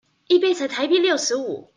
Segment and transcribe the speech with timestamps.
[0.27, 1.69] 一杯才台幣六十五